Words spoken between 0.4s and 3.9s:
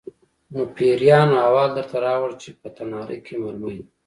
_نو پېريانو احوال درته راووړ چې په تناره کې مرمۍ ده؟